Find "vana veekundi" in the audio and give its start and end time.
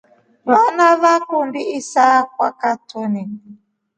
0.51-1.61